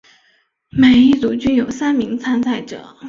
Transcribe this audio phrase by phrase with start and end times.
[0.71, 2.97] 每一组均有三名参赛者。